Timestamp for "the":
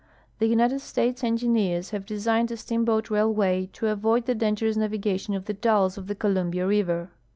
0.39-0.47, 5.45-5.53, 6.07-6.15